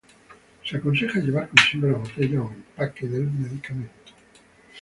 Se 0.65 0.77
aconseja 0.77 1.19
llevar 1.19 1.47
consigo 1.49 1.85
la 1.87 1.97
botella 1.99 2.41
o 2.41 2.51
empaque 2.51 3.07
del 3.07 3.29
medicamento. 3.29 4.01